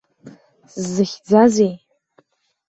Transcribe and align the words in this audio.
Сзыхьӡазеи? 0.73 1.73